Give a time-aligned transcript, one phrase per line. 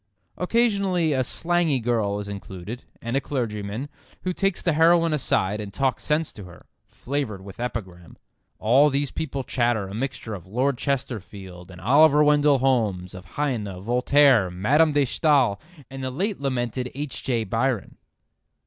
[0.35, 3.87] Occasionally a slangy girl is included, and a clergyman,
[4.23, 8.17] who takes the heroine aside and talks sense to her, flavoured with epigram.
[8.57, 13.79] All these people chatter a mixture of Lord Chesterfield and Oliver Wendell Holmes, of Heine,
[13.79, 17.21] Voltaire, Madame de Stael, and the late lamented H.
[17.21, 17.43] J.
[17.43, 17.97] Byron.